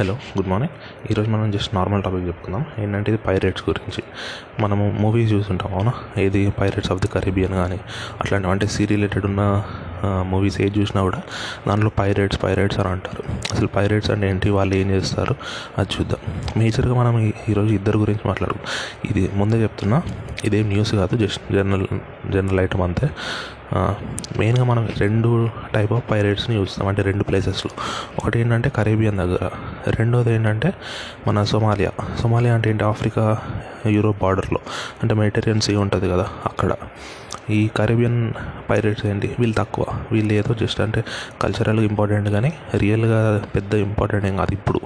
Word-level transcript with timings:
Hello 0.00 0.12
good 0.12 0.48
morning 0.48 1.12
ఈరోజు 1.12 1.30
మనం 1.30 1.50
just 1.50 1.74
normal 1.74 2.02
topic 2.02 2.26
చెప్పుకుందాం. 2.26 2.64
ఏంటంటే 2.78 3.12
ఇది 3.12 3.20
పైరేట్స్ 3.26 3.64
గురించి. 3.68 4.02
మనము 4.62 4.96
మూవీస్ 5.00 5.32
చూస్తుంటాం 5.32 5.74
అవునా? 5.74 5.92
ఏది 6.18 6.50
పైరేట్స్ 6.50 6.92
ఆఫ్ 6.92 7.00
ది 7.00 7.08
కరీబియన్ 7.08 7.52
కానీ 7.52 7.80
అట్లాంటివి 8.20 8.52
అంటే 8.52 8.66
సీ 8.66 8.86
రిలేటెడ్ 8.86 9.24
ఉన్న 9.24 9.64
మూవీస్ 10.04 10.60
ఏది 10.60 10.80
చూసినా 10.80 11.02
కూడా 11.02 11.22
దాంట్లో 11.68 11.90
పైరేట్స్ 11.98 12.42
పైరేట్స్ 12.42 12.80
అని 12.80 12.88
అంటారు. 12.88 13.22
అసలు 13.52 13.66
పైరేట్స్ 13.66 14.10
అంటే 14.10 14.30
ఏంటి? 14.30 14.50
వాళ్ళు 14.50 14.74
ఏం 14.74 14.90
చేస్తారు? 14.90 15.34
అది 15.78 15.88
చూద్దాం. 16.00 16.34
మేజర్గా 16.56 16.94
మనం 16.94 17.32
ఈరోజు 17.48 17.72
ఇద్దరు 17.72 17.98
గురించి 17.98 18.28
మాట్లాడుకుందాం 18.28 19.16
ఇది 19.16 19.30
ముందే 19.34 19.62
చెప్తున్నా. 19.62 20.02
ఇదేం 20.44 20.66
న్యూస్ 20.66 20.94
కాదు 20.94 21.16
జస్ట్ 21.16 21.52
జనరల్ 21.52 21.86
జనరల్ 22.32 22.60
ఐటమ్ 22.60 22.82
అంతే. 22.82 23.10
మెయిన్గా 24.38 24.64
మనం 24.64 24.88
రెండు 24.98 25.50
టైప్ 25.74 25.92
ఆఫ్ 25.92 26.10
పైరేట్స్ని 26.10 26.56
చూస్తాం. 26.56 26.88
అంటే 26.88 27.02
రెండు 27.02 27.22
ప్లేసెస్లో 27.22 27.72
ఒకటి 28.18 28.40
ఏంటంటే 28.40 28.68
కరేబియన్ 28.70 29.18
దగ్గర. 29.18 29.50
రెండోది 29.90 30.34
ఏంటంటే 30.34 30.72
మన 31.28 31.44
సొమాలియా 31.44 31.90
సొమాలియా 32.22 32.54
అంటే 32.54 32.70
ఏంటి? 32.70 32.84
ఆఫ్రికా 32.84 33.38
యూరోప్ 33.86 34.18
బార్డర్లో 34.22 34.58
అంటే 35.02 35.14
మెడిటేరియన్ 35.14 35.60
సీ 35.60 35.74
ఉంటుంది 35.74 36.10
కదా 36.10 36.26
అక్కడ. 36.44 36.72
ఈ 37.50 37.68
కరేబియన్ 37.68 38.32
పైరేట్స్ 38.70 39.06
ఏంటి? 39.06 39.36
వీళ్ళు 39.38 39.56
తక్కువ. 39.56 39.84
వీళ్ళు 40.12 40.32
ఏదో 40.32 40.54
జస్ట్ 40.54 40.80
అంటే 40.80 41.04
కల్చరల్గా 41.42 41.86
ఇంపార్టెంట్ 41.86 42.28
కానీ 42.28 42.52
రియల్గా 42.74 43.42
పెద్ద 43.54 43.74
ఇంపార్టెంట్ 43.74 44.26
ఏం 44.26 44.36
కాదు 44.36 44.52
ఇప్పుడు. 44.52 44.80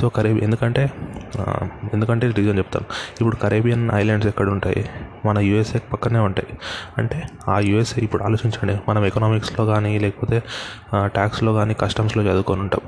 సో 0.00 0.08
కరేబి 0.08 0.44
ఎందుకంటే 0.44 0.90
ఎందుకంటే 1.94 2.30
రీజన్ 2.30 2.58
చెప్తాను. 2.58 2.86
ఇప్పుడు 3.20 3.36
కరేబియన్ 3.36 3.90
ఐలాండ్స్ 3.94 4.28
ఎక్కడ 4.28 4.48
ఉంటాయి? 4.48 4.90
మన 5.26 5.38
యూఎస్ఏ 5.38 5.78
పక్కనే 5.92 6.18
ఉంటాయి. 6.18 6.58
అంటే 6.98 7.22
ఆ 7.48 7.58
యూఎస్ఏ 7.58 8.02
ఇప్పుడు 8.02 8.24
ఆలోచించండి. 8.24 8.78
మనం 8.88 9.06
ఎకనామిక్స్లో 9.06 9.66
కానీ 9.66 9.98
లేకపోతే 9.98 10.42
ట్యాక్స్లో 11.04 11.54
కానీ 11.54 11.74
కస్టమ్స్లో 11.74 12.22
చదువుకొని 12.22 12.60
ఉంటాం. 12.60 12.80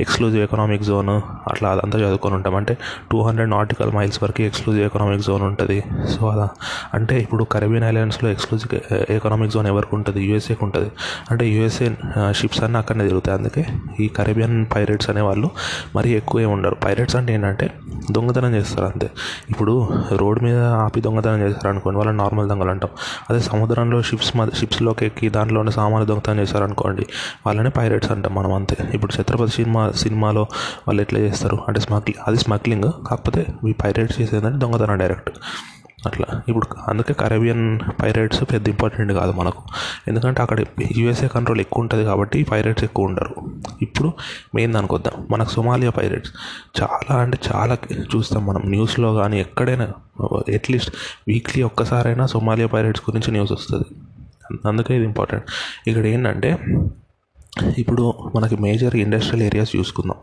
ఎక్స్క్లూజివ్ 0.00 0.42
ఎకనామిక్ 0.42 0.82
జోన్ 0.82 1.10
అట్లా 1.50 1.70
అదంతా 1.70 1.98
చదువుకొని 1.98 2.34
ఉంటాం. 2.34 2.54
అంటే 2.54 2.76
టూ 3.12 3.22
హండ్రెడ్ 3.22 3.50
నాటికల్ 3.50 3.92
మైల్స్ 3.92 4.22
వరకు 4.22 4.42
ఎక్స్క్లూజివ్ 4.42 4.86
ఎకనామిక్ 4.86 5.22
జోన్ 5.22 5.42
ఉంటుంది. 5.42 5.84
సో 6.10 6.28
అలా. 6.28 6.48
అంటే 6.94 7.20
ఇప్పుడు 7.20 7.44
కరేబియన్ 7.44 7.69
ఐలాండ్స్లో 7.78 8.30
ఎక్స్క్లూజివ్ 8.30 8.94
ఎకనామిక్ 9.10 9.52
జోన్ 9.52 9.66
ఎవరికి 9.66 9.94
ఉంటుంది? 9.94 10.24
యూఎస్ఏకి 10.24 10.64
ఉంటుంది. 10.64 10.90
అంటే 11.30 11.48
యూఎస్ఏ 11.48 11.88
షిప్స్ 12.32 12.62
అన్నీ 12.64 12.78
అక్కడనే 12.78 13.04
తిరుగుతాయి. 13.04 13.38
అందుకే 13.38 13.66
ఈ 14.00 14.08
కరేబియన్ 14.08 14.66
పైరేట్స్ 14.74 15.10
అనేవాళ్ళు 15.10 15.50
మరీ 15.96 16.10
ఎక్కువ 16.10 16.40
ఏమి 16.40 16.52
ఉండరు. 16.52 16.74
పైరేట్స్ 16.74 17.16
అంటే 17.16 17.34
ఏంటంటే 17.34 17.72
దొంగతనం 18.10 18.54
చేస్తారు 18.54 18.86
అంతే. 18.86 19.10
ఇప్పుడు 19.50 19.88
రోడ్డు 20.16 20.44
మీద 20.44 20.58
ఆపి 20.58 21.00
దొంగతనం 21.00 21.40
చేస్తారు 21.40 21.68
అనుకోండి 21.68 21.96
వాళ్ళని 21.98 22.18
నార్మల్ 22.18 22.48
దొంగలు 22.48 22.70
అంటాం. 22.70 22.90
అదే 23.30 23.40
సముద్రంలో 23.40 24.02
షిప్స్ 24.02 24.32
షిప్స్లోకి 24.58 25.06
ఎక్కి 25.06 25.28
దాంట్లోనే 25.28 25.70
సామాన్లు 25.70 26.08
దొంగతనం 26.08 26.40
చేస్తారు 26.40 26.64
అనుకోండి 26.64 27.06
వాళ్ళని 27.46 27.70
పైరేట్స్ 27.70 28.12
అంటాం 28.12 28.34
మనం 28.34 28.52
అంతే. 28.52 28.76
ఇప్పుడు 28.94 29.20
ఛత్రపతి 29.20 29.50
సినిమా 29.50 29.90
సినిమాలో 29.90 30.46
వాళ్ళు 30.88 31.02
ఎట్లా 31.02 31.20
చేస్తారు? 31.20 31.58
అంటే 31.68 31.80
స్మగ్లింగ్ 31.80 32.22
అది 32.28 32.36
స్మగ్లింగ్ 32.36 32.92
కాకపోతే 33.08 33.46
ఈ 33.68 33.72
పైరేట్స్ 33.72 34.20
చేసేదంటే 34.20 34.58
దొంగతనం 34.58 34.98
డైరెక్ట్. 34.98 35.30
అట్లా. 36.06 36.42
ఇప్పుడు 36.48 36.66
అందుకే 36.88 37.14
కరేబియన్ 37.14 37.80
పైరేట్స్ 38.02 38.42
పెద్ద 38.42 38.68
ఇంపార్టెంట్ 38.68 39.12
కాదు 39.12 39.32
మనకు. 39.32 39.62
ఎందుకంటే 40.08 40.42
అక్కడ 40.42 40.60
యూఎస్ఏ 40.96 41.28
కంట్రోల్ 41.28 41.60
ఎక్కువ 41.60 41.82
ఉంటుంది 41.82 42.04
కాబట్టి 42.04 42.42
పైరేట్స్ 42.42 42.84
ఎక్కువ 42.84 43.04
ఉండరు. 43.04 43.34
ఇప్పుడు 43.82 44.12
మెయిన్ 44.54 44.72
దానికి 44.72 44.94
వద్దాం. 44.94 45.26
మనకు 45.30 45.50
సొమాలియా 45.50 45.90
పైరేట్స్ 45.90 46.32
చాలా 46.82 47.14
అంటే 47.14 47.38
చాలా 47.54 47.78
చూస్తాం 48.16 48.46
మనం. 48.46 48.62
న్యూస్లో 48.66 49.14
కానీ 49.14 49.40
ఎక్కడైనా 49.40 49.88
అట్లీస్ట్ 50.54 50.92
వీక్లీ 51.28 51.62
ఒక్కసారైనా 51.62 52.26
సొమాలియా 52.26 52.66
పైరేట్స్ 52.66 53.02
గురించి 53.10 53.32
న్యూస్ 53.32 53.52
వస్తుంది. 53.52 53.84
అందుకే 54.68 54.96
ఇది 54.96 55.04
ఇంపార్టెంట్. 55.04 55.44
ఇక్కడ 55.86 56.06
ఏంటంటే 56.06 56.58
ఇప్పుడు 57.78 58.14
మనకి 58.36 58.56
మేజర్ 58.56 58.94
ఇండస్ట్రియల్ 58.94 59.46
ఏరియాస్ 59.46 59.76
చూసుకుందాం. 59.76 60.18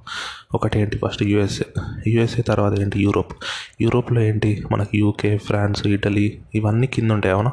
ఒకటి 0.53 0.80
ఏంటి 0.80 0.97
ఫస్ట్ 0.97 1.23
యూఎస్ఏ 1.23 1.66
యూఎస్ఏ 2.08 2.42
తర్వాత 2.42 2.80
ఏంటి? 2.80 3.00
యూరోప్ 3.00 3.33
యూరోప్లో 3.81 4.22
ఏంటి? 4.22 4.64
మనకి 4.72 4.97
యూకే 4.97 5.38
ఫ్రాన్స్ 5.38 5.88
ఇటలీ 5.88 6.25
ఇవన్నీ 6.55 6.88
కింద 6.88 7.11
ఉంటాయి 7.11 7.33
అవునా? 7.33 7.52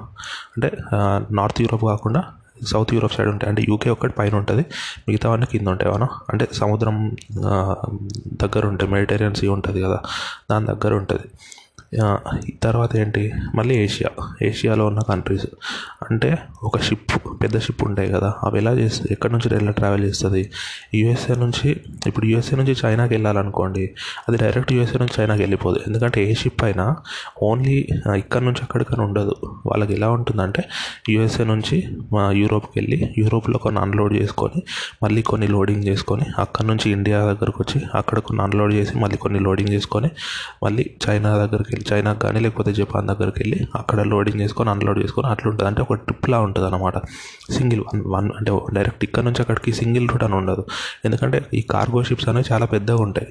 అంటే 0.57 0.71
నార్త్ 1.31 1.63
యూరోప్ 1.63 1.85
కాకుండా 1.85 2.23
సౌత్ 2.67 2.95
యూరోప్ 2.95 3.15
సైడ్ 3.15 3.29
ఉంటాయి. 3.29 3.49
అంటే 3.51 3.63
యూకే 3.69 3.91
ఒక్కటి 3.91 4.13
పైన 4.13 4.35
ఉంటుంది 4.35 4.65
మిగతావన్నీ 5.09 5.47
కింద 5.53 5.69
ఉంటాయి 5.69 5.91
అవునా? 5.91 6.09
అంటే 6.31 6.49
సముద్రం 6.53 6.97
దగ్గర 8.43 8.67
ఉంటాయి 8.67 8.91
మెడిటేరియన్ 8.93 9.35
సీ 9.35 9.49
ఉంటుంది 9.49 9.83
కదా 9.83 9.99
దాని 10.51 10.67
దగ్గర 10.67 10.95
ఉంటుంది. 10.95 11.27
తర్వాత 12.63 12.97
ఏంటి? 12.97 13.33
మళ్ళీ 13.55 13.75
ఏషియా. 13.75 14.11
ఏషియాలో 14.43 14.87
ఉన్న 14.87 15.01
కంట్రీస్ 15.09 15.47
అంటే 16.11 16.39
ఒక 16.63 16.79
షిప్ 16.79 17.13
పెద్ద 17.43 17.59
షిప్ 17.59 17.83
ఉంటాయి 17.85 18.13
కదా. 18.13 18.35
అవి 18.43 18.59
ఎలా 18.59 18.73
చేస్తుంది 18.73 19.13
ఎక్కడి 19.13 19.33
నుంచి 19.33 19.57
ఎలా 19.57 19.71
ట్రావెల్ 19.71 20.05
చేస్తుంది? 20.05 20.51
యూఎస్ఏ 20.95 21.35
నుంచి 21.35 21.81
ఇప్పుడు 22.07 22.27
యూఎస్ఏ 22.27 22.57
నుంచి 22.57 22.77
చైనాకి 22.85 23.15
వెళ్ళాలనుకోండి 23.15 23.85
అది 24.29 24.39
డైరెక్ట్ 24.39 24.73
యూఎస్ఏ 24.73 24.99
నుంచి 24.99 25.23
చైనాకి 25.23 25.43
వెళ్ళిపోదు. 25.43 25.81
ఎందుకంటే 25.87 26.31
ఏ 26.31 26.35
షిప్ 26.35 26.65
అయినా 26.65 26.97
ఓన్లీ 27.43 27.89
ఇక్కడ 28.17 28.43
నుంచి 28.43 28.63
అక్కడికని 28.63 29.01
ఉండదు. 29.01 29.37
వాళ్ళకి 29.67 29.93
ఎలా 29.93 30.11
ఉంటుందంటే 30.11 30.65
యూఎస్ఏ 31.09 31.45
నుంచి 31.45 31.89
మా 32.13 32.31
యూరోప్కి 32.31 32.81
వెళ్ళి 32.81 33.15
యూరోప్లో 33.19 33.59
కొన్ని 33.59 33.81
అన్లోడ్ 33.81 34.15
చేసుకొని 34.15 34.63
మళ్ళీ 35.03 35.23
కొన్ని 35.23 35.49
లోడింగ్ 35.49 35.85
చేసుకొని 35.85 36.27
అక్కడ 36.39 36.65
నుంచి 36.65 36.91
ఇండియా 36.91 37.25
దగ్గరకు 37.25 37.59
వచ్చి 37.63 37.81
అక్కడ 37.95 38.19
కొన్ని 38.19 38.43
అన్లోడ్ 38.43 38.73
చేసి 38.75 38.99
మళ్ళీ 38.99 39.17
కొన్ని 39.17 39.41
లోడింగ్ 39.41 39.69
చేసుకొని 39.69 40.11
మళ్ళీ 40.63 40.91
చైనా 41.07 41.37
దగ్గరికి 41.37 41.71
వెళ్ళి 41.75 41.84
చైనాకి 41.93 42.21
కానీ 42.21 42.41
లేకపోతే 42.41 42.73
జపాన్ 42.73 43.07
దగ్గరికి 43.09 43.39
వెళ్ళి 43.43 43.67
అక్కడ 43.77 44.01
లోడింగ్ 44.03 44.41
చేసుకొని 44.41 44.71
అన్లోడ్ 44.71 44.99
చేసుకొని 45.03 45.27
అట్లా 45.27 45.51
ఉంటుంది 45.51 45.69
అంటే 45.69 45.83
ఒక 45.83 45.95
ట్రిప్లా 45.95 46.41
ఉంటుంది 46.41 46.67
అనమాట 46.67 46.97
సింగిల్ 47.51 47.83
వన్ 47.89 48.03
వన్ 48.07 48.29
అంటే 48.37 48.53
డైరెక్ట్ 48.73 49.05
ఇక్కడ 49.05 49.25
నుంచి 49.25 49.43
అక్కడికి 49.43 49.73
సింగిల్ 49.73 50.09
రూట్ 50.09 50.25
అని 50.25 50.35
ఉండదు. 50.35 50.65
ఎందుకంటే 51.05 51.45
ఈ 51.55 51.63
కార్గో 51.63 52.03
షిప్స్ 52.03 52.29
అనేవి 52.29 52.53
చాలా 52.53 52.67
పెద్దగా 52.67 52.97
ఉంటాయి. 52.97 53.29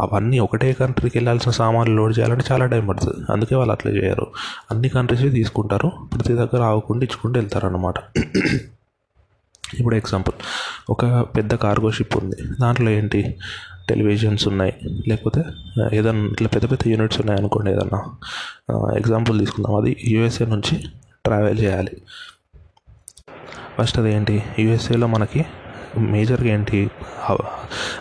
అవన్నీ 0.00 0.38
ఒకటే 0.38 0.72
కంట్రీకి 0.72 1.18
వెళ్ళాల్సిన 1.18 1.52
సామాన్లు 1.52 1.96
లోడ్ 1.96 2.18
చేయాలంటే 2.18 2.44
చాలా 2.52 2.66
టైం 2.66 2.86
పడుతుంది. 2.86 3.32
అందుకే 3.32 3.54
వాళ్ళు 3.54 3.72
అట్లా 3.72 3.92
చేయరు. 3.92 4.26
అన్ని 4.70 4.88
కంట్రీస్ 4.88 5.22
తీసుకుంటారు. 5.32 5.90
ప్రతి 6.14 6.34
దగ్గర 6.34 6.62
ఆగకుండా 6.62 7.04
ఇచ్చుకుంటూ 7.04 7.40
వెళ్తారు 7.40 7.66
అనమాట 7.66 7.94
ఇప్పుడు 9.78 9.96
ఎగ్జాంపుల్. 9.96 10.34
ఒక 10.90 11.04
పెద్ద 11.36 11.54
కార్గో 11.54 11.90
షిప్ 11.90 12.16
ఉంది. 12.16 12.36
దాంట్లో 12.60 12.90
ఏంటి? 12.90 13.20
టెలివిజన్స్ 13.88 14.48
ఉన్నాయి. 14.48 14.74
లేకపోతే 15.08 15.44
ఏదన్నా 15.92 16.28
ఇట్లా 16.28 16.48
పెద్ద 16.48 16.70
పెద్ద 16.70 16.88
యూనిట్స్ 16.88 17.20
ఉన్నాయి 17.20 17.40
అనుకోండి 17.40 17.70
ఏదన్నా. 17.70 18.00
ఎగ్జాంపుల్ 18.96 19.38
తీసుకుందాం. 19.38 19.74
అది 19.74 19.96
యూఎస్ఏ 20.08 20.46
నుంచి 20.46 20.78
ట్రావెల్ 21.24 21.58
చేయాలి. 21.58 22.02
ఫస్ట్ 23.78 23.98
అది 23.98 24.12
ఏంటి 24.12 24.42
యూఎస్ఏలో 24.58 25.06
మనకి 25.06 25.46
మేజర్గా 25.98 26.48
ఏంటి? 26.48 26.90
హబ్ 27.20 27.44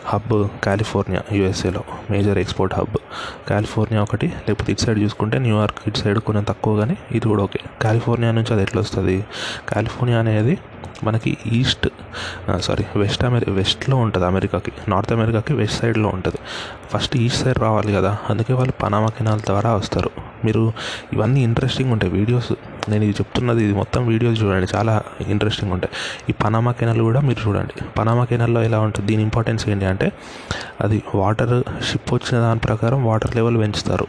హబ్ 0.05 0.49
కాలిఫోర్నియా 0.63 1.21
యూఎస్ఏలో 1.31 1.83
మేజర్ 2.11 2.37
ఎక్స్పోర్ట్ 2.37 2.75
హబ్ 2.75 2.97
కాలిఫోర్నియా 3.49 4.03
ఒకటి 4.03 4.27
లేకపోతే 4.27 4.71
ఇటు 4.71 4.81
సైడ్ 4.81 4.99
చూసుకుంటే 4.99 5.37
న్యూయార్క్ 5.39 5.79
ఇటు 5.87 5.97
సైడ్ 5.97 6.19
కొంచెం 6.19 6.43
తక్కువ 6.43 6.79
కానీ 6.79 6.97
ఇది 7.11 7.27
కూడా 7.27 7.43
ఓకే. 7.43 7.59
కాలిఫోర్నియా 7.81 8.31
నుంచి 8.31 8.53
అది 8.53 8.61
ఎట్లా 8.61 8.81
వస్తుంది? 8.81 9.25
కాలిఫోర్నియా 9.69 10.19
అనేది 10.19 10.57
మనకి 11.03 11.37
ఈస్ట్ 11.45 11.87
సారీ 12.59 12.85
వెస్ట్ 12.95 13.23
అమెరి 13.23 13.51
వెస్ట్లో 13.51 13.97
ఉంటుంది 13.97 14.25
అమెరికాకి. 14.25 14.71
నార్త్ 14.87 15.13
అమెరికాకి 15.13 15.53
వెస్ట్ 15.53 15.81
సైడ్లో 15.81 16.09
ఉంటుంది. 16.09 16.37
ఫస్ట్ 16.93 17.17
ఈస్ట్ 17.17 17.43
సైడ్ 17.43 17.59
రావాలి 17.59 17.93
కదా 17.93 18.17
అందుకే 18.29 18.53
వాళ్ళు 18.53 18.73
పనామా 18.83 19.07
కెనాల్ 19.07 19.39
ద్వారా 19.39 19.73
వస్తారు. 19.73 20.11
మీరు 20.45 20.73
ఇవన్నీ 21.13 21.43
ఇంట్రెస్టింగ్ 21.43 21.91
ఉంటాయి 21.91 22.11
వీడియోస్ 22.11 22.53
నేను 22.89 23.03
ఇది 23.03 23.13
చెప్తున్నది 23.13 23.63
ఇది 23.63 23.73
మొత్తం 23.73 24.07
వీడియోస్ 24.07 24.41
చూడండి 24.41 24.67
చాలా 24.75 25.03
ఇంట్రెస్టింగ్ 25.27 25.71
ఉంటాయి. 25.71 25.93
ఈ 26.29 26.33
పనామా 26.43 26.71
కెనాల్ 26.71 27.01
కూడా 27.01 27.19
మీరు 27.19 27.49
చూడండి. 27.49 27.83
పనామా 27.99 28.25
కెనాల్లో 28.25 28.63
ఎలా 28.63 28.79
ఉంటుంది 28.79 29.07
దీని 29.07 29.23
ఇంపార్టెన్స్ 29.23 29.69
ఏంటి 29.69 29.85
అంటే 29.85 30.11
అది 30.81 31.03
వాటర్ 31.15 31.63
షిప్ 31.83 32.13
వచ్చిన 32.13 32.39
దాని 32.39 32.59
ప్రకారం 32.59 33.05
వాటర్ 33.05 33.35
లెవెల్ 33.35 33.57
పెంచుతారు. 33.57 34.07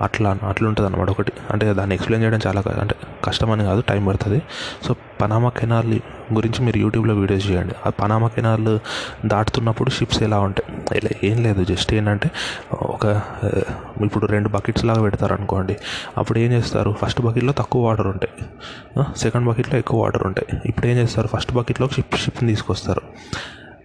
అట్లా 0.00 0.38
అట్లా 0.48 0.68
ఉంటుంది 0.68 0.88
అనమాట 0.90 1.10
ఒకటి. 1.10 1.32
అంటే 1.50 1.72
దాన్ని 1.72 1.94
ఎక్స్ప్లెయిన్ 1.94 2.24
చేయడం 2.24 2.40
చాలా 2.46 2.62
అంటే 2.66 2.80
అంటే 2.80 2.94
కష్టమని 3.24 3.64
కాదు 3.64 3.80
టైం 3.80 4.06
పడుతుంది. 4.06 4.42
సో 4.84 4.94
పనామా 5.20 5.48
కెనాల్ 5.48 5.98
గురించి 6.34 6.64
మీరు 6.64 6.78
యూట్యూబ్లో 6.78 7.14
వీడియోస్ 7.14 7.50
చేయండి. 7.50 7.74
ఆ 7.86 7.90
పనామా 7.90 8.28
కెనాల్ 8.28 8.78
దాటుతున్నప్పుడు 9.26 9.90
షిప్స్ 9.90 10.22
ఎలా 10.22 10.38
ఉంటాయి? 10.40 10.98
ఇలా 10.98 11.10
ఏం 11.24 11.42
లేదు. 11.42 11.64
జస్ట్ 11.64 11.94
ఏంటంటే 11.94 12.30
ఒక 12.82 13.06
ఇప్పుడు 14.04 14.26
రెండు 14.26 14.48
బకెట్స్ 14.48 14.84
లాగా 14.84 15.02
పెడతారు 15.02 15.34
అనుకోండి 15.34 15.76
అప్పుడు 16.18 16.38
ఏం 16.38 16.52
చేస్తారు? 16.52 16.94
ఫస్ట్ 17.02 17.20
బకెట్లో 17.20 17.52
తక్కువ 17.52 17.86
వాటర్ 17.86 18.06
ఉంటాయి. 18.06 18.44
సెకండ్ 19.16 19.48
బకెట్లో 19.48 19.78
ఎక్కువ 19.78 20.02
వాటర్ 20.02 20.22
ఉంటాయి. 20.22 20.60
ఇప్పుడు 20.66 20.86
ఏం 20.86 20.96
చేస్తారు? 20.96 21.26
ఫస్ట్ 21.26 21.52
బకెట్లో 21.52 21.88
షిప్ 21.94 22.16
షిప్ని 22.16 22.48
తీసుకొస్తారు. 22.48 23.02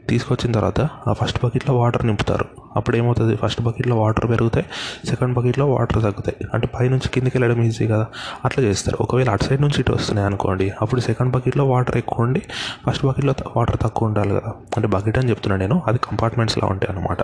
తీసుకొచ్చిన 0.09 0.51
తర్వాత 0.51 0.81
ఆ 0.81 1.13
ఫస్ట్ 1.13 1.45
బకెట్లో 1.45 1.77
వాటర్ 1.77 2.05
నింపుతారు. 2.05 2.45
అప్పుడు 2.75 2.97
ఏమవుతుంది? 2.97 3.35
ఫస్ట్ 3.35 3.61
బకెట్లో 3.61 3.95
వాటర్ 3.95 4.29
పెరుగుతాయి 4.29 4.65
సెకండ్ 5.07 5.33
బకెట్లో 5.33 5.69
వాటర్ 5.71 6.03
తగ్గుతాయి. 6.03 6.35
అంటే 6.53 6.67
పైనుంచి 6.67 7.09
కిందికి 7.09 7.37
వెళ్ళడం 7.37 7.63
ఈజీ 7.63 7.87
కదా? 7.87 8.07
అట్లా 8.45 8.63
చేస్తారు. 8.63 8.97
ఒకవేళ 9.01 9.29
అటు 9.29 9.43
సైడ్ 9.43 9.61
నుంచి 9.61 9.79
ఇటు 9.79 9.93
వస్తున్నాయి 9.93 10.25
అనుకోండి 10.25 10.71
అప్పుడు 10.81 11.01
సెకండ్ 11.01 11.31
బకెట్లో 11.31 11.65
వాటర్ 11.65 11.97
ఎక్కువ 11.97 12.23
ఉండి 12.23 12.41
ఫస్ట్ 12.89 13.05
బకెట్లో 13.05 13.33
వాటర్ 13.57 13.77
తక్కువ 13.81 14.07
ఉండాలి 14.07 14.29
కదా? 14.29 14.53
అంటే 14.75 14.87
బకెట్ 14.87 15.17
అని 15.17 15.29
చెప్తున్నాను 15.29 15.61
నేను 15.61 15.81
అది 15.87 15.97
కంపార్ట్మెంట్స్లా 15.97 16.67
ఉంటాయి 16.67 16.97
అనమాట 16.97 17.17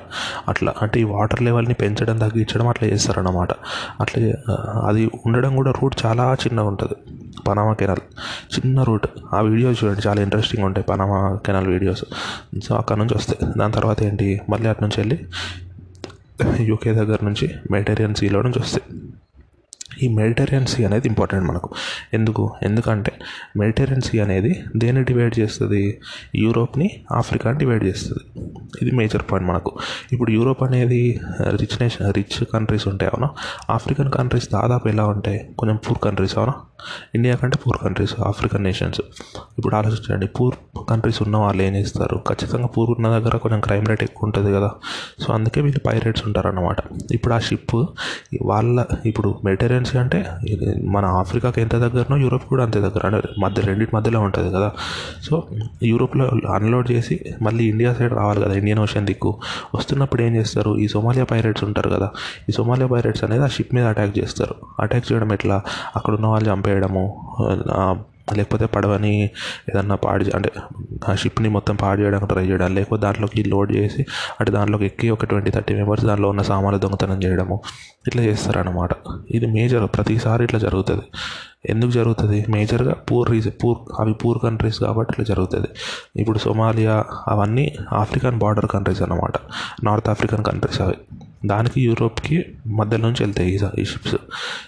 అట్లా 0.47 0.73
అంటే 0.81 0.99
ఈ 0.99 1.03
వాటర్ 1.03 1.41
లెవెల్ని 1.41 1.73
పెంచడం 1.73 2.17
తగ్గించడం 2.17 2.67
అట్లా 2.67 2.89
చేస్తారన్నమాట. 2.89 3.49
అట్లా 3.99 4.33
అది 4.87 5.11
ఉండడం 5.25 5.55
కూడా 5.55 5.71
రూట్ 5.71 6.05
చాలా 6.05 6.33
చిన్నగా 6.33 6.67
ఉంటుంది. 6.67 7.13
పనామా 7.47 7.73
కెనాల్ 7.73 8.03
చిన్న 8.55 8.83
రూట్. 8.83 9.07
ఆ 9.33 9.41
వీడియోస్ 9.41 9.83
చూడండి. 9.83 10.07
చాలా 10.07 10.21
ఇంట్రెస్టింగ్ 10.21 10.65
ఉంటాయి 10.65 10.85
పనామా 10.85 11.39
కెనాల్ 11.45 11.67
వీడియోస్ 11.67 12.03
సో 12.63 12.75
అక్కడ 12.75 12.97
నుంచి 12.97 13.17
వస్తాయి. 13.17 13.53
దాని 13.57 13.73
తర్వాత 13.73 14.03
ఏంటి? 14.03 14.41
మళ్ళీ 14.49 14.69
అటు 14.69 14.81
నుంచి 14.81 15.01
వెళ్ళి 15.01 15.25
యూకే 16.63 16.93
దగ్గర 16.93 17.17
నుంచి 17.23 17.55
మెడిటేరియన్ 17.71 18.15
సీలో 18.15 18.41
నుంచి 18.41 18.59
వస్తాయి. 18.59 18.99
ఈ 20.03 20.07
మెడిటేరియన్ 20.07 20.65
సీ 20.65 20.85
అనేది 20.85 21.07
ఇంపార్టెంట్ 21.07 21.45
మనకు. 21.45 21.69
ఎందుకు? 22.13 22.51
ఎందుకంటే 22.63 23.11
మెడిటేరియన్ 23.57 24.01
సీ 24.01 24.19
అనేది 24.19 24.63
దేన్ని 24.75 25.03
డివైడ్ 25.03 25.39
చేస్తుంది? 25.39 26.01
యూరోప్ని 26.35 27.01
ఆఫ్రికాని 27.11 27.57
డివైడ్ 27.57 27.83
చేస్తుంది. 27.83 28.45
ఇది 28.81 28.91
మేజర్ 28.91 29.21
పాయింట్ 29.21 29.49
మనకు. 29.49 29.79
ఇప్పుడు 30.11 30.31
యూరోప్ 30.31 30.63
అనేది 30.63 31.19
రిచ్ 31.47 31.81
నేషన్ 31.81 32.13
రిచ్ 32.13 32.45
కంట్రీస్ 32.45 32.87
ఉంటాయి 32.87 33.11
అవునా? 33.13 33.29
ఆఫ్రికన్ 33.69 34.11
కంట్రీస్ 34.11 34.51
దాదాపు 34.51 34.87
ఎలా 34.87 35.05
ఉంటాయి? 35.05 35.49
కొంచెం 35.59 35.75
పూర్ 35.75 35.99
కంట్రీస్ 35.99 36.37
అవునా? 36.37 36.53
ఇండియా 37.15 37.35
కంటే 37.35 37.57
పూర్ 37.67 37.77
కంట్రీస్ 37.77 38.15
ఆఫ్రికన్ 38.19 38.63
నేషన్స్. 38.63 39.01
ఇప్పుడు 39.57 39.75
ఆలోచించండి 39.75 40.27
పూర్ 40.27 40.55
కంట్రీస్ 40.89 41.21
ఉన్న 41.21 41.37
వాళ్ళు 41.37 41.63
ఏం 41.63 41.75
చేస్తారు? 41.75 42.17
ఖచ్చితంగా 42.27 42.67
పూర్ 42.67 42.89
ఉన్న 42.89 43.07
దగ్గర 43.09 43.37
కొంచెం 43.37 43.59
క్రైమ్ 43.59 43.87
రేట్ 43.87 44.03
ఎక్కువ 44.03 44.25
ఉంటుంది 44.25 44.53
కదా. 44.53 44.71
సో 45.19 45.33
అందుకే 45.33 45.61
వీళ్ళు 45.61 45.79
పైరేట్స్ 45.79 46.25
ఉంటారన్నమాట. 46.25 46.75
ఇప్పుడు 47.11 47.33
ఆ 47.33 47.39
షిప్ 47.39 47.85
వాళ్ళ 48.41 48.85
ఇప్పుడు 49.05 49.35
మెడిటేరియన్ 49.45 49.85
సీ 49.85 49.97
అంటే 49.97 50.25
మన 50.83 51.05
ఆఫ్రికాకి 51.05 51.61
ఎంత 51.61 51.75
దగ్గరనో 51.75 52.17
యూరోప్ 52.17 52.45
కూడా 52.45 52.63
అంతే 52.63 52.79
దగ్గర. 52.79 53.05
అంటే 53.05 53.29
మధ్య 53.39 53.61
రెండింటి 53.61 53.95
మధ్యలో 53.95 54.21
ఉంటుంది 54.21 54.53
కదా. 54.55 54.71
సో 55.23 55.43
యూరోప్లో 55.83 56.31
అన్లోడ్ 56.53 56.91
చేసి 56.91 57.19
మళ్ళీ 57.41 57.63
ఇండియా 57.69 57.93
సైడ్ 57.93 58.13
రావాలి 58.13 58.41
కదా 58.41 58.53
ఇండియన్ 58.53 58.79
ఓషన్ 58.79 59.05
దిక్కు. 59.05 59.37
వస్తున్నప్పుడు 59.75 60.21
ఏం 60.21 60.35
చేస్తారు? 60.35 60.77
ఈ 60.77 60.87
సోమాలియా 60.87 61.25
పైరేట్స్ 61.25 61.63
ఉంటారు 61.63 61.89
కదా. 61.89 62.09
ఈ 62.49 62.51
సోమాలియా 62.51 62.87
పైరేట్స్ 62.87 63.23
అనేది 63.23 63.43
ఆ 63.43 63.47
షిప్ 63.47 63.75
మీద 63.75 63.85
అటాక్ 63.85 64.17
చేస్తారు. 64.19 64.55
అటాక్ 64.79 65.13
చేయడం 65.13 65.33
ఎట్లా? 65.33 65.61
అక్కడ 65.95 66.13
ఉన్న 66.13 66.27
వాళ్ళు 66.27 66.49
చంపేయడము 66.49 67.15
లేకపోతే 68.35 68.65
పడవని 68.65 69.29
ఏదన్నా 69.69 69.95
పాడు 69.95 70.25
అంటే 70.35 70.51
ఆ 71.09 71.15
షిప్ని 71.15 71.49
మొత్తం 71.49 71.75
పాడు 71.75 72.01
చేయడానికి 72.01 72.33
ట్రై 72.33 72.45
చేయడం 72.45 72.75
లేకపోతే 72.75 73.01
దాంట్లోకి 73.01 73.43
లోడ్ 73.43 73.71
చేసి 73.71 74.05
అంటే 74.39 74.51
దాంట్లోకి 74.51 74.85
ఎక్కి 74.85 75.09
ఒక 75.09 75.25
ట్వంటీ 75.25 75.51
థర్టీ 75.51 75.73
మెంబర్స్ 75.75 76.05
దాంట్లో 76.05 76.29
ఉన్న 76.29 76.41
సామాన్లు 76.41 76.79
దొంగతనం 76.79 77.23
చేయడము 77.23 77.61
ఇట్లా 78.07 78.23
చేస్తారన్నమాట. 78.23 78.89
ఇది 79.31 79.45
మేజర్ 79.45 79.87
ప్రతిసారి 79.95 80.43
ఇట్లా 80.43 80.59
జరుగుతుంది. 80.59 81.01
ఎందుకు 81.65 81.91
జరుగుతుంది? 81.91 82.45
మేజర్గా 82.49 82.93
పూర్ 82.93 83.31
రీజన్ 83.31 83.51
పూర్ 83.63 83.77
అవి 83.99 84.13
పూర్ 84.13 84.39
కంట్రీస్ 84.43 84.79
కాబట్టి 84.79 85.13
ఇట్లా 85.13 85.25
జరుగుతుంది. 85.25 85.67
ఇప్పుడు 86.21 86.37
సోమాలియా 86.37 87.03
అవన్నీ 87.27 87.75
ఆఫ్రికన్ 87.93 88.39
బార్డర్ 88.39 88.65
కంట్రీస్ 88.65 89.01
అన్నమాట. 89.01 89.33
నార్త్ 89.83 90.09
ఆఫ్రికన్ 90.09 90.43
కంట్రీస్ 90.43 90.81
అవి. 90.81 90.95
దానికి 91.47 91.81
యూరోప్కి 91.81 92.45
మధ్య 92.67 92.97
నుంచి 92.97 93.23
వెళ్తాయి 93.23 93.59
ఈ 93.79 93.85
షిప్స్ 93.85 94.15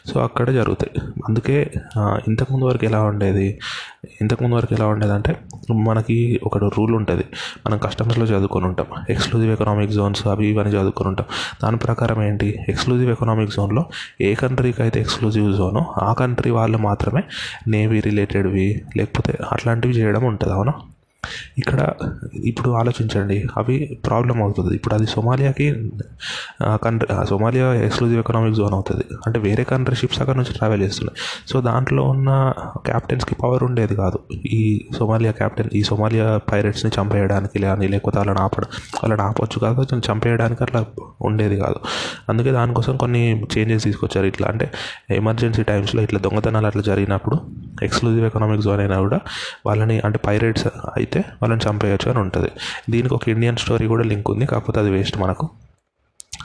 సో 0.10 0.20
అక్కడ 0.20 0.50
జరుగుతాయి. 0.50 1.02
అందుకే 1.28 1.72
ఇంతకుముందు 2.00 2.66
వరకు 2.66 2.86
ఎలా 2.86 3.04
ఉండేది? 3.04 3.60
ఇంతకుముందు 4.22 4.56
వరకు 4.56 4.74
ఎలా 4.74 4.88
ఉండేది 4.88 5.14
అంటే 5.14 5.40
మనకి 5.74 6.40
ఒక 6.44 6.58
రూల్ 6.58 6.94
ఉంటుంది. 6.96 7.24
మనం 7.66 7.78
కస్టమర్స్లో 7.78 8.26
చదువుకొని 8.26 8.66
ఉంటాం. 8.66 8.88
ఎక్స్క్లూజివ్ 9.10 9.52
ఎకనామిక్ 9.52 9.92
జోన్స్ 9.92 10.28
అవి 10.28 10.48
ఇవన్నీ 10.48 10.74
చదువుకొని 10.74 11.10
ఉంటాం. 11.10 11.26
దాని 11.64 11.78
ప్రకారం 11.78 12.24
ఏంటి? 12.24 12.60
ఎక్స్క్లూజివ్ 12.70 13.12
ఎకనామిక్ 13.12 13.52
జోన్లో 13.52 13.86
ఏ 14.22 14.34
కంట్రీకి 14.34 14.81
అయితే 14.81 15.00
ఎక్స్క్లూజివ్ 15.00 15.58
జోనో 15.58 15.96
ఆ 15.98 16.14
కంట్రీ 16.14 16.52
వాళ్ళు 16.52 16.78
మాత్రమే 16.78 17.24
నేవీ 17.68 18.00
రిలేటెడ్వి 18.00 18.81
లేకపోతే 18.98 19.38
అట్లాంటివి 19.52 19.94
చేయడం 19.94 20.24
ఉంటుంది. 20.24 20.54
అవునా? 20.54 20.74
ఇక్కడ 21.57 21.94
ఇప్పుడు 22.44 22.69
ఆలోచించండి 22.69 23.48
అవి 23.57 24.00
ప్రాబ్లం 24.06 24.44
అవుతుంది. 24.44 24.75
ఇప్పుడు 24.75 24.95
అది 24.95 25.06
సోమాలియాకి 25.06 25.92
country 26.63 27.25
Somalia 27.25 27.74
exclusive 27.74 28.19
economic 28.19 28.56
zone 28.56 28.74
అవుతుంది. 28.74 29.06
అంటే 29.25 29.39
వేరే 29.39 29.63
కంట్రీ 29.63 29.95
షిప్స్ 29.95 30.21
అక్కడ 30.21 30.36
నుంచి 30.36 30.54
ట్రావెల్ 30.54 30.81
చేస్తున్నాయి. 30.81 31.18
సో 31.51 31.62
దాంట్లో 31.62 32.04
ఉన్న 32.04 32.54
క్యాప్టెన్స్కి 32.86 33.36
పవర్ 33.36 33.63
ఉండేది 33.63 33.95
కాదు. 33.95 34.19
ఈ 34.45 34.62
సోమాలియా 34.98 35.31
క్యాప్టెన్ 35.31 35.69
ఈ 35.74 35.83
సోమాలియా 35.83 36.39
పైరెట్స్ని 36.51 36.92
చంపేయడానికి 37.01 37.60
కానీ 37.60 37.88
లేకపోతే 37.88 38.18
వాళ్ళని 38.18 38.39
ఆపడం 38.39 38.68
వాళ్ళని 38.95 39.21
ఆపొచ్చు 39.21 39.60
కాదు 39.60 39.75
కొంచెం 39.75 40.01
చంపేయడానికి 40.12 40.63
అట్లా 40.63 40.86
ఉండేది 41.21 41.57
కాదు. 41.57 41.80
అందుకే 42.30 42.51
దానికోసం 42.51 42.98
కొన్ని 42.98 43.44
చేంజెస్ 43.57 43.83
తీసుకొచ్చారు 43.83 44.25
ఇట్లా. 44.25 44.48
అంటే 44.48 44.71
ఎమర్జెన్సీ 45.12 45.63
టైమ్స్లో 45.63 46.01
ఇట్లా 46.01 46.19
దొంగతనాలు 46.19 46.68
అట్లా 46.68 46.81
జరిగినప్పుడు 46.81 47.39
ఎక్స్క్లూజివ్ 47.83 48.25
ఎకనామిక్ 48.25 48.62
జోన్ 48.62 48.80
అయినా 48.80 49.00
కూడా 49.00 49.19
వాళ్ళని 49.66 50.00
అంటే 50.00 50.19
పైరేట్స్ 50.27 50.68
అయితే 51.09 51.21
వాళ్ళని 51.41 51.69
చంపేయచ్చు 51.69 52.09
అని 52.11 52.19
ఉంటుంది. 52.19 52.51
దీనికి 52.89 53.13
ఒక 53.13 53.29
ఇండియన్ 53.29 53.57
స్టోరీ 53.57 53.88
కూడా 53.88 54.03
లింక్ 54.03 54.31
ఉంది 54.31 54.45
కాకపోతే 54.45 54.79
అది 54.79 54.89
వేస్ట్ 54.89 55.17
మనకు. 55.17 55.45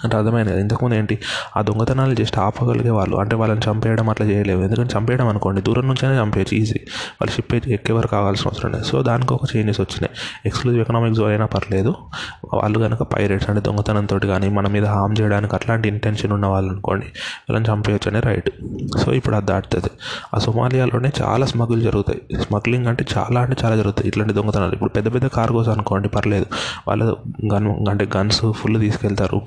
అంటే 0.04 0.16
అర్థమైంది 0.16 0.60
ఇంతకుముందు 0.60 0.96
ఏంటి? 0.96 1.18
ఆ 1.56 1.62
దొంగతనాలు 1.62 2.14
జస్ట్ 2.14 2.38
ఆపగలిగే 2.38 2.90
వాళ్ళు 2.90 3.16
అంటే 3.16 3.36
వాళ్ళని 3.36 3.60
చంపేయడం 3.70 4.08
అట్లా 4.08 4.26
చేయలేవు. 4.26 4.62
ఎందుకంటే 4.62 4.98
చంపేయడం 4.98 5.28
అనుకోండి 5.28 5.60
దూరం 5.60 5.86
నుంచైనా 5.86 6.22
చంపేయచ్చు 6.22 6.56
ఈజీ 6.56 6.80
వాళ్ళు 7.22 7.34
షిప్ 7.34 7.68
ఎక్కే 7.68 7.92
వరకు 7.92 8.10
కావాల్సిన 8.10 8.50
అవసరం 8.50 8.72
లేదు. 8.72 8.84
సో 8.84 9.02
దానికి 9.02 9.34
ఒక 9.34 9.40
చేంజెస్ 9.56 9.80
వచ్చినాయి. 9.80 10.10
ఎక్స్క్లూజివ్ 10.46 10.82
ఎకనామిక్ 10.82 11.14
జోన్ 11.14 11.30
అయినా 11.30 11.46
పర్లేదు. 11.46 11.94
వాళ్ళు 12.54 12.78
కనుక 12.78 13.02
పైరేట్స్ 13.02 13.50
అంటే 13.50 13.62
దొంగతనంతో 13.62 14.18
కానీ 14.18 14.48
మన 14.48 14.68
మీద 14.68 14.86
హామ్ 14.86 15.16
చేయడానికి 15.20 15.54
అట్లాంటి 15.54 15.88
ఇంటెన్షన్ 15.88 16.32
ఉన్న 16.32 16.46
వాళ్ళు 16.46 16.70
అనుకోండి 16.70 17.06
వాళ్ళని 17.50 17.74
చంపేయచ్చు 17.74 18.10
అనే 18.10 18.20
రైట్ 18.20 18.50
సో 18.98 19.12
ఇప్పుడు 19.12 19.36
అది 19.36 19.46
దాటుతుంది. 19.46 19.90
ఆ 20.34 20.38
సోమాలియాలోనే 20.38 21.10
చాలా 21.22 21.46
స్మగుల్ 21.46 21.82
జరుగుతాయి. 21.82 22.42
స్మగ్లింగ్ 22.42 22.86
అంటే 22.86 23.04
చాలా 23.18 23.40
అంటే 23.40 23.56
చాలా 23.64 23.76
జరుగుతాయి 23.76 24.08
ఇట్లాంటి 24.08 24.34
దొంగతనాలు. 24.34 24.72
ఇప్పుడు 24.72 24.90
పెద్ద 24.90 25.14
పెద్ద 25.14 25.26
కార్గోస్ 25.26 25.68
అనుకోండి 25.68 26.08
పర్లేదు. 26.08 26.46
వాళ్ళు 26.88 27.16
గన్ 27.54 27.88
అంటే 27.88 28.08
గన్స్ 28.16 28.52
ఫుల్ 28.52 28.80
తీసుకెళ్తారు. 28.80 29.40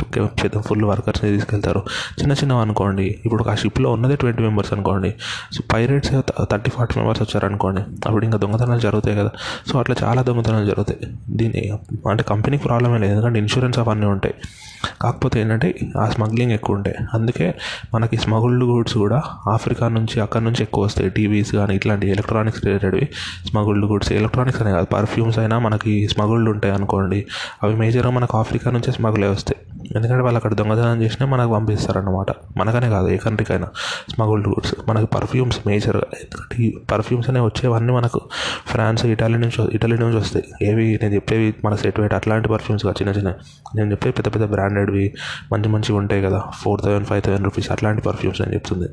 పెద్ద 0.48 0.66
ఫుల్ 0.66 0.84
వర్కర్స్ని 0.84 1.32
తీసుకెళ్తారు. 1.32 1.84
చిన్న 2.20 2.34
చిన్నవి 2.34 2.62
అనుకోండి. 2.62 3.20
ఇప్పుడు 3.26 3.44
ఒక 3.44 3.56
షిప్లో 3.56 3.92
ఉన్నదే 3.92 4.16
ట్వంటీ 4.16 4.44
మెంబర్స్ 4.44 4.74
అనుకోండి. 4.74 5.16
So 5.54 5.64
pirates 5.74 6.12
thirty 6.52 6.72
forty 6.72 7.00
members 7.00 7.22
వచ్చారనుకోండి. 7.22 7.82
అప్పుడు 7.82 8.26
ఇంకా 8.26 8.38
దొంగతనాలు 8.38 8.80
జరుగుతాయి 8.80 9.18
కదా. 9.18 9.32
సో 9.68 9.80
అట్లా 9.80 9.96
చాలా 10.04 10.22
దొంగతనాలు 10.22 10.66
జరుగుతాయి. 10.66 11.00
దీని 11.30 11.72
అంటే 12.10 12.24
కంపెనీకి 12.24 12.64
ప్రాబ్లమే 12.64 12.98
లేదు. 12.98 13.12
ఎందుకంటే 13.12 13.40
ఇన్సూరెన్స్ 13.40 13.80
అవన్నీ 13.80 14.06
ఉంటాయి. 14.06 14.34
కాకపోతే 15.02 15.42
ఏంటంటే 15.42 15.76
ఆ 15.98 16.10
స్మగ్లింగ్ 16.10 16.52
ఎక్కువ 16.52 16.76
ఉంటాయి 16.76 16.96
అందుకే 17.14 17.54
మనకి 17.94 18.18
స్మగుల్డ్ 18.18 18.64
గూడ్స్ 18.64 18.98
కూడా 18.98 19.22
ఆఫ్రికా 19.48 19.88
నుంచి 19.88 20.22
అక్కడ 20.22 20.42
నుంచి 20.42 20.62
ఎక్కువ 20.64 20.84
వస్తాయి. 20.84 21.10
టీవీస్ 21.10 21.52
కానీ 21.56 21.76
ఇట్లాంటి 21.76 22.10
ఎలక్ట్రానిక్స్ 22.10 22.66
రిలేటెడ్వి 22.66 23.08
స్మగుల్డ్ 23.50 23.86
గూడ్స్ 23.86 24.12
ఎలక్ట్రానిక్స్ 24.12 24.62
అనే 24.62 24.72
కాదు 24.72 24.86
పర్ఫ్యూమ్స్ 24.86 25.40
అయినా 25.40 25.60
మనకి 25.60 26.08
స్మగుల్డ్ 26.08 26.50
ఉంటాయి 26.50 26.74
అనుకోండి. 26.74 27.26
అవి 27.64 27.76
మేజర్గా 27.76 28.10
మనకు 28.10 28.38
ఆఫ్రికా 28.38 28.72
నుంచే 28.72 28.92
స్మగుల్ 28.92 29.24
అయి 29.24 29.32
వస్తాయి. 29.32 29.58
ఎందుకంటే 29.96 30.22
వాళ్ళు 30.24 30.38
అక్కడ 30.38 30.54
దొంగతనం 30.54 31.02
చేసినా 31.02 31.28
మనకు 31.28 31.52
పంపిస్తారన్నమాట. 31.54 32.28
మనకనే 32.58 32.90
కాదు 32.90 33.08
ఏ 33.08 33.18
కంట్రీకైనా 33.18 33.68
స్మగుల్డ్ 34.10 34.48
గూడ్స్ 34.48 34.76
మనకి 34.90 35.06
పర్ఫ్యూమ్స్ 35.06 35.68
మేజర్గా 35.68 36.04
ఎందుకంటే 36.14 36.64
ఈ 36.64 36.78
పర్ఫ్యూమ్స్ 36.92 37.30
అనేవి 37.30 37.46
వచ్చేవన్నీ 37.46 37.94
మనకు 37.94 38.22
ఫ్రాన్స్ 38.68 39.06
ఇటాలీ 39.06 39.38
నుంచి 39.38 39.76
ఇటలీ 39.76 39.98
నుంచి 39.98 40.18
వస్తాయి. 40.18 40.46
ఏవి 40.62 41.00
నేను 41.02 41.16
చెప్పేవి 41.16 41.54
మన 41.66 41.76
సెట్ 41.76 42.00
వెయిట్ 42.00 42.14
అట్లాంటి 42.14 42.50
పర్ఫ్యూమ్స్ 42.50 42.86
కాదు 42.86 43.04
చిన్న 43.04 43.18
చిన్న 43.18 43.34
నేను 43.76 43.92
చెప్పే 43.92 44.12
పెద్ద 44.12 44.36
పెద్ద 44.36 44.46
బ్రాండెడ్వి 44.68 45.14
మంచి 45.52 45.68
మంచివి 45.70 45.98
ఉంటాయి 45.98 46.22
కదా. 46.22 46.44
Four 46.54 46.82
thousand 46.82 47.08
five 47.08 47.22
thousand 47.22 47.44
rupees 47.44 47.72
అట్లాంటి 47.72 48.02
పర్ఫ్యూమ్స్ 48.02 48.42
నేను 48.42 48.54
చెప్తుంది. 48.54 48.90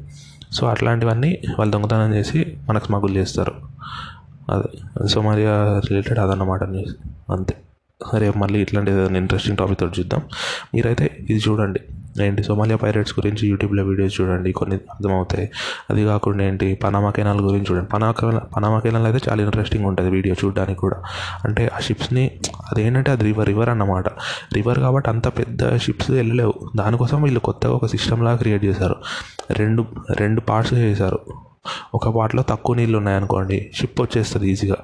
సో 0.53 0.67
అట్లాంటివన్నీ 0.67 1.39
వాళ్ళు 1.59 1.73
దొంగతనం 1.73 2.15
చేసి 2.15 2.57
మనకు 2.69 2.85
స్మగుల్ 2.85 3.17
చేస్తారు. 3.17 3.55
అదే. 4.51 5.07
సో 5.09 5.23
మరి 5.23 5.45
రిలేటెడ్ 5.89 6.19
అదన్నమాట 6.19 6.63
న్యూస్ 6.63 6.97
అంతే. 7.33 7.55
రేపు 8.19 8.39
మళ్ళీ 8.39 8.59
ఇట్లాంటి 8.59 8.91
ఏదైనా 8.91 9.19
ఇంట్రెస్టింగ్ 9.19 9.57
టాపిక్ 9.57 9.81
తోటి 9.81 10.01
చూద్దాం. 10.01 10.23
మీరైతే 10.75 11.11
ఇది 11.31 11.41
చూడండి. 11.49 11.81
ఏంటి 12.23 12.43
సోమాలియా 12.43 12.77
పైరేట్స్ 12.77 13.15
గురించి 13.21 13.49
యూట్యూబ్లో 13.49 13.85
వీడియోస్ 13.85 14.21
చూడండి 14.21 14.53
కొన్ని 14.53 14.77
అర్థమవుతాయి. 14.77 15.51
అది 15.91 16.05
కాకుండా 16.05 16.45
ఏంటి 16.45 16.75
పనామా 16.75 17.11
కెనాల్ 17.11 17.41
గురించి 17.41 17.67
చూడండి. 17.71 17.89
పనామా 17.89 18.13
కెనాల్ 18.13 18.55
పనామా 18.57 18.79
కెనాల్ 18.79 19.05
అయితే 19.05 19.31
చాలా 19.31 19.43
ఇంట్రెస్టింగ్ 19.43 19.85
ఉంటుంది 19.85 20.11
వీడియో 20.11 20.35
చూడడానికి 20.45 20.79
కూడా. 20.79 20.97
అంటే 21.45 21.71
ఆ 21.77 21.79
షిప్స్ని 21.79 22.31
అదేంటంటే 22.73 23.11
అది 23.11 23.25
రివర్ 23.25 23.47
రివర్ 23.47 23.69
అన్నమాట. 23.69 24.09
రివర్ 24.55 24.79
కాబట్టి 24.79 25.11
అంత 25.11 25.29
పెద్ద 25.29 25.77
షిప్స్ 25.77 26.11
వెళ్ళలేవు. 26.11 26.55
దానికోసం 26.77 27.23
వీళ్ళు 27.23 27.41
కొత్తగా 27.41 27.73
ఒక 27.73 27.87
సిస్టమ్ 27.87 28.25
లాగా 28.25 28.37
క్రియేట్ 28.37 28.65
చేశారు. 28.65 28.97
రెండు 29.51 29.85
రెండు 30.17 30.41
పార్ట్స్ 30.41 30.75
చేశారు. 30.75 31.19
ఒక 31.95 32.09
వాటిలో 32.17 32.43
తక్కువ 32.49 32.77
నీళ్ళు 32.77 32.97
ఉన్నాయనుకోండి 32.99 33.71
షిప్ 33.75 34.01
వచ్చేస్తుంది 34.01 34.51
ఈజీగా 34.53 34.79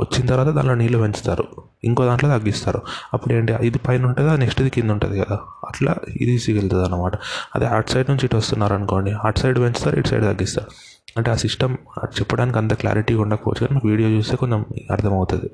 వచ్చిన 0.00 0.26
తర్వాత 0.26 0.50
దాంట్లో 0.56 0.74
నీళ్ళు 0.74 0.98
పెంచుతారు. 0.98 1.44
ఇంకో 1.84 2.06
దాంట్లో 2.06 2.28
తగ్గిస్తారు. 2.38 2.80
అప్పుడు 3.12 3.34
ఏంటి 3.34 3.52
ఇది 3.52 3.78
పైన 3.78 4.06
ఉంటుంది 4.06 4.36
నెక్స్ట్ 4.36 4.60
ఇది 4.60 4.70
కింద 4.70 4.90
ఉంటుంది 4.90 5.16
కదా. 5.20 5.38
అట్లా 5.68 5.94
ఇది 6.16 6.30
ఈజీగా 6.32 6.58
వెళ్తుంది 6.60 6.84
అనమాట 6.84 7.12
అదే 7.54 7.66
అటు 7.66 7.90
సైడ్ 7.90 8.10
నుంచి 8.10 8.24
ఇటు 8.24 8.36
వస్తున్నారు 8.36 8.74
అనుకోండి 8.74 9.10
అటు 9.10 9.38
సైడ్ 9.38 9.58
పెంచుతారు 9.58 9.96
ఇటు 9.96 10.08
సైడ్ 10.08 10.24
తగ్గిస్తారు. 10.24 10.70
అంటే 11.16 11.30
ఆ 11.30 11.34
సిస్టమ్ 11.34 11.76
చెప్పడానికి 12.06 12.58
అంత 12.58 12.74
క్లారిటీగా 12.74 13.22
ఉండకపోవచ్చు 13.22 13.66
కానీ 13.66 13.80
వీడియో 13.84 14.08
చూస్తే 14.08 14.36
కొంచెం 14.36 14.64
అర్థమవుతుంది. 14.90 15.50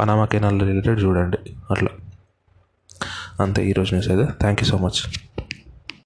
పనామా 0.00 0.24
కెనాల్ 0.24 0.60
రిలేటెడ్ 0.60 1.00
చూడండి. 1.04 1.38
అట్లా. 1.70 1.90
అంతే 3.40 3.60
ఈరోజు 3.68 3.94
న్యూస్ 3.94 4.08
అయితే. 4.08 4.26
Thank 4.40 4.62
you 4.62 4.68
so 4.70 4.78
much 4.78 5.00